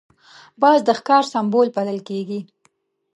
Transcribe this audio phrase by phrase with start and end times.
[0.61, 2.39] باز د ښکار سمبول بلل کېږي